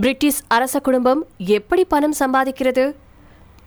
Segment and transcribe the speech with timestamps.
[0.00, 2.94] British அரச குடும்பம் எப்படி பணம் சம்பாதிக்கிறது?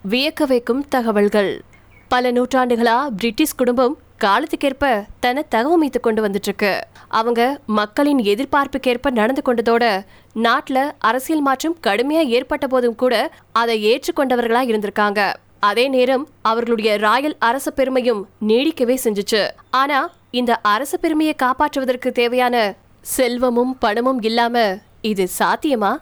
[0.09, 1.61] வியக்க வைக்கும் தகவல்கள்.
[2.07, 10.05] பல நூற்றாண்டுகளா பிரிட்டிஷ் குடும்பம் காலத்துக்கேற்ப தன்னை தகவமைத்து கொண்டு வந்துட்டு இருக்கு அவங்க மக்களின் எதிர்பார்ப்புக்கேற்ப நடந்து கொண்டதோட
[10.33, 15.33] நாட்டில் அரசியல் மாற்றம் கடுமையா ஏற்பட்ட போதும் கூட அதை ஏற்றுக்கொண்டவர்களா இருந்திருக்காங்க.
[15.59, 19.49] அதே நேரம் அவர்களுடைய ராயல் அரச பெருமையும் நீடிக்கவே செஞ்சுச்சு.
[19.69, 25.97] ஆனா இந்த அரச பெருமையை காப்பாற்றுவதற்கு தேவையான செல்வமும் பணமும் இல்லாம இது சாத்தியமா?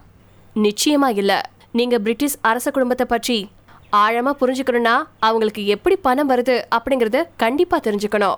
[0.56, 1.50] நிச்சயமா இல்ல.
[1.72, 3.50] நீங்க பிரிட்டிஷ் அரச குடும்பத்தை பற்றி
[3.92, 8.34] ஆழமா புரிஞ்சுக்கணும்னா அவங்களுக்கு எப்படி பணம் வருது அப்படிங்கறத கண்டிப்பா தெரிஞ்சுக்கணும்.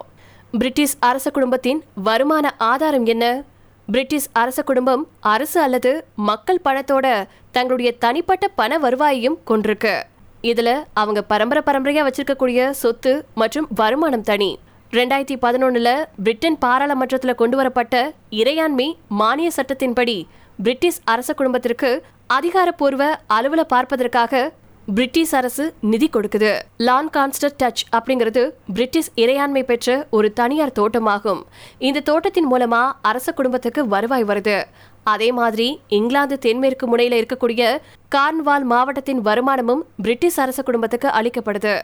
[0.50, 3.42] பிரிட்டிஷ் அரச குடும்பத்தின் வருமான ஆதாரம் என்ன?
[3.86, 10.02] பிரிட்டிஷ் அரச குடும்பம் அரசு அல்லது மக்கள் பணத்தோட தங்களுடைய தனிப்பட்ட பண வருவாயையும் கொண்டிருக்கு.
[10.42, 14.58] இதுல அவங்க பரம்பரை பரம்பரையா வச்சிருக்கக்கூடிய சொத்து மற்றும் வருமானம் தனி.
[14.90, 20.24] ரெண்டாயிரத்தி பதினொன்னுல பிரிட்டன் பாராளுமன்றத்துல கொண்டு வரப்பட்ட இறையாண்மை மானிய சட்டத்தின்படி
[20.58, 24.52] பிரிட்டிஷ் அரச குடும்பத்திற்கு அதிகாரப்பூர்வ அலுவல பார்ப்பதற்காக
[24.94, 26.60] பிரிட்டிஷ் அரசு நிதி கொடுக்குது.
[26.76, 31.42] லான் கான்ஸ்டர் டச் அப்படிங்கிறது பிரிட்டிஷ் இறையாண்மை பெற்ற ஒரு தனியார் தோட்டமாகும்.
[31.78, 34.64] இந்த தோட்டத்தின் மூலமா அரச குடும்பத்துக்கு வருவாய் வருது.
[35.04, 37.78] அதே மாதிரி இங்கிலாந்து தென்மேற்கு முனையில இருக்கக்கூடிய
[38.14, 41.82] கார்ன்வால் மாவட்டத்தின் வருமானமும் பிரிட்டிஷ் அரச குடும்பத்துக்கு அளிக்கப்படுது.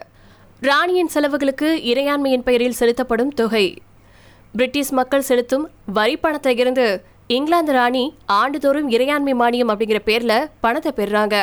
[0.61, 3.81] ராணியின் செலவுகளுக்கு இறையாண்மையின் பெயரில் செலுத்தப்படும் தொகை.
[4.51, 7.03] பிரிட்டிஷ் மக்கள் செலுத்தும் வரி பணத்தை இருந்து
[7.35, 8.03] இங்கிலாந்து ராணி
[8.39, 11.35] ஆண்டுதோறும் இறையாண்மை மானியம் அப்படிங்கிற பேர்ல பணத்தை பெறுறாங்க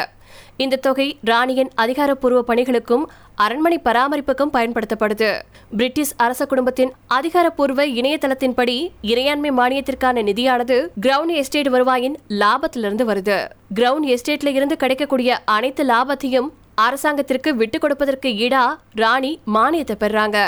[0.62, 3.04] இந்த தொகை ராணியின் அதிகாரப்பூர்வ பணிகளுக்கும்
[3.44, 5.30] அரண்மனை பராமரிப்புக்கும் பயன்படுத்தப்படுது.
[5.78, 8.76] பிரிட்டிஷ் அரச குடும்பத்தின் அதிகாரப்பூர்வ இணையதளத்தின்படி
[9.12, 13.38] இறையாண்மை மானியத்திற்கான நிதியானது கிரவுண்ட் எஸ்டேட் வருவாயின் லாபத்திலிருந்து வருது.
[13.78, 16.50] கிரவுண்ட் எஸ்டேட்ல இருந்து கிடைக்கக்கூடிய அனைத்து லாபத்தையும்
[16.86, 18.64] அரசாங்கத்திற்கு விட்டு கொடுப்பதற்கு ஈடா
[19.02, 20.38] ராணி மானியத்தை பெறாங்க.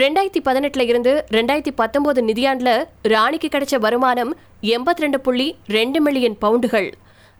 [0.00, 2.70] ரெண்டாயிரத்தி பதினெட்டுல இருந்து ரெண்டாயிரத்தி பத்தொன்பது நிதியாண்டுல
[3.02, 4.30] ராணிக்கு கிடைச்ச வருமானம்
[4.62, 6.92] எண்பத்தி ரெண்டு புள்ளி ரெண்டு மில்லியன் பவுண்டுகள்.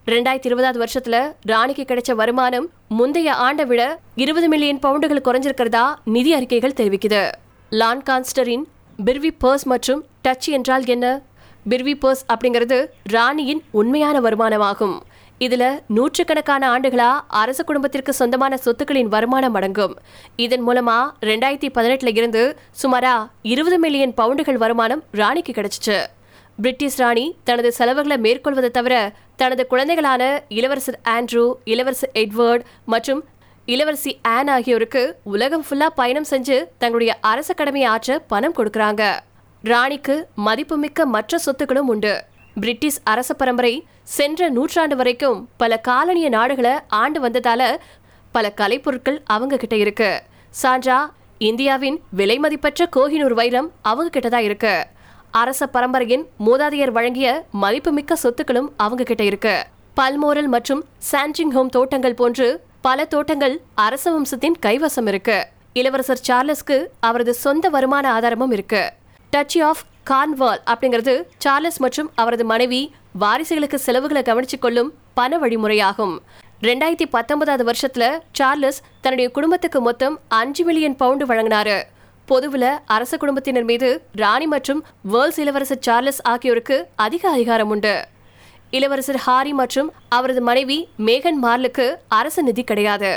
[0.06, 6.78] ரெண்டாயிரத்தி இருபதாவது வருஷத்துல ராணிக்கு கிடைச்ச வருமானம் முந்தைய ஆண்டை விட இருபது மில்லியன் பவுண்டுகள் குறைஞ்சிருக்கிறதா நிதி அறிக்கைகள்
[6.80, 7.22] தெரிவிக்குது.
[7.70, 8.66] லான் கான்ஸ்டரின்
[9.04, 11.22] பிர்வி பர்ஸ் மற்றும் டச் என்றால் என்ன?
[11.68, 14.96] பிர்வி பர்ஸ் அப்படிங்கிறது ராணியின் உண்மையான வருமானமாகும்.
[15.44, 17.10] இதுல நூற்றுக்கணக்கான ஆண்டுகளா
[17.40, 19.94] அரச குடும்பத்திற்கு சொந்தமான சொத்துக்களின் வருமானம் அடங்கும்.
[20.36, 22.42] இதன் மூலமா ரெண்டாயிரத்தி பதினெட்டுல இருந்து
[22.82, 25.96] சுமாரா இருபது மில்லியன் பவுண்டுகள் வருமானம் ராணிக்கு கிடைச்சிச்சு.
[26.56, 28.94] பிரிட்டிஷ் ராணி தனது செலவுகளை மேற்கொள்வதை தவிர
[29.36, 33.22] தனது குழந்தைகளான இளவரசர் ஆண்ட்ரூ இளவரசர் எட்வர்ட் மற்றும்
[33.66, 39.02] இளவரசி ஆன் ஆகியோருக்கு உலகம் ஃபுல்லா பயணம் செஞ்சு தங்களுடைய அரச கடமையை ஆற்ற பணம் கொடுக்கறாங்க.
[39.64, 42.14] ராணிக்கு மதிப்புமிக்க மற்ற சொத்துக்களும் உண்டு.
[42.54, 47.76] பிரிட்டிஷ் அரச பரம்பரை சென்ற நூற்றாண்டு வரைக்கும் பல காலனிய நாடுகளை ஆண்டு வந்ததால
[48.32, 50.22] பல கலைப்பொருட்கள் அவங்க கிட்ட இருக்கு.
[50.62, 54.86] சான்றா இந்தியாவின் விலை மதிப்பற்ற கோஹினூர் வைரம் அவங்க கிட்ட தான் இருக்கு.
[55.30, 59.64] அரச பரம்பரையின் மூதாதையர் வழங்கிய மதிப்புமிக்க சொத்துக்களும் அவங்க கிட்ட இருக்கு.
[59.96, 65.46] பல்மோரல் மற்றும் சான்ஜிங் ஹோம் தோட்டங்கள் போன்று பல தோட்டங்கள் அரச வம்சத்தின் கைவசம் இருக்கு.
[65.72, 68.92] இளவரசர் சார்லஸ்க்கு அவரது சொந்த வருமான ஆதாரமும் இருக்கு.
[69.32, 76.14] டச்சி ஆஃப் கார்ன்வால் அப்படிங்கிறது சார்லஸ் மற்றும் அவரது மனைவி வாரிசுகளுக்கு செலவுகளை கவனிச்சுக் கொள்ளும் பண வழிமுறையாகும்.
[76.62, 81.82] ரெண்டாயிரத்தி பத்தொன்பதாவது வருஷத்துல சார்லஸ் தன்னுடைய குடும்பத்துக்கு மொத்தம் அஞ்சு மில்லியன் பவுண்டு வழங்கினாரு.
[82.26, 87.94] பொதுவில் அரச குடும்பத்தினர் மீது ராணி மற்றும் வேர்ல்ஸ் இளவரசர் சார்லஸ் ஆகியோருக்கு அதிக அதிகாரம் உண்டு.
[88.70, 93.10] இளவரசர் ஹாரி மற்றும் அவரது மனைவி மேகன் மார்லுக்கு அரசு நிதி கிடையாது.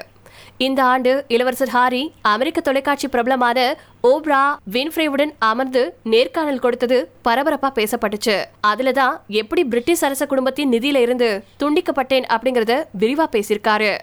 [0.57, 8.37] இந்த ஆண்டு இளவரசர் ஹாரி அமெரிக்க தொலைக்காட்சி பிரபலமான ஓப்ரா வின்ஃப்ரேவுடன் அமர்ந்து நேர்காணல் கொடுத்தது பரபரப்பா பேசப்பட்டுச்சு.
[8.67, 13.97] அதுலதான் எப்படி பிரிட்டிஷ் அரச குடும்பத்தின் நிதியில இருந்து துண்டிக்கப்பட்டேன் அப்படிங்கறத விரிவா பேசியிருக்காரு.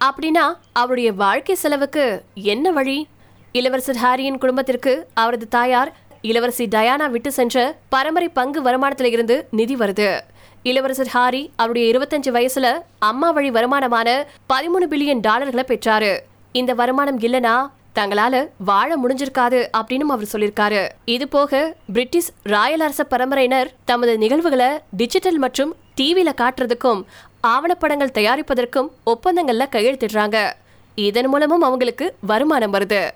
[0.00, 3.08] அப்படின்னா அவருடைய வாழ்க்கை செலவுக்கு என்ன வழி?
[3.52, 10.20] இளவரசர் ஹாரியின் குடும்பத்திற்கு அவரது தாயார் இளவரசி டயானா விட்டு சென்ற பரம்பரை பங்கு வருமானத்திலிருந்து நிதி வருது.
[10.62, 16.18] இளவரசர் ஹாரி அவருடைய இருபத்தஞ்சு வயசுல அம்மா வழி வருமானமான பதிமூணு பில்லியன் டாலர்களை பெற்றாரு.
[16.52, 23.70] இந்த வருமானம் இல்லனா தங்களால வாழ முடிஞ்சிருக்காது அப்படின்னு அவர் சொல்லியிருக்காரு இது போக பிரிட்டிஷ் ராயல் அரச பரம்பரையினர்
[23.84, 27.02] தமது நிகழ்வுகளை டிஜிட்டல் மற்றும் டிவியில காட்டுறதுக்கும்
[27.46, 30.52] ஆவணப்படங்கள் தயாரிப்பதற்கும் ஒப்பந்தங்கள்ல கையெழுத்திடுறாங்க.
[30.94, 33.10] இதன் மூலமும் அவங்களுக்கு வருமானம் வருது.